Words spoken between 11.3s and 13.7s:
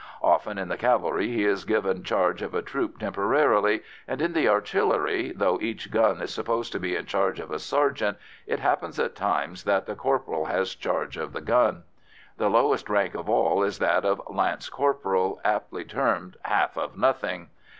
the gun. The lowest rank of all